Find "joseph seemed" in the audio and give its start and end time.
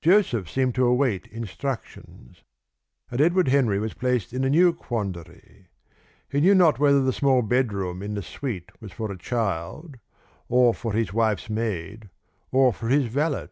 0.00-0.76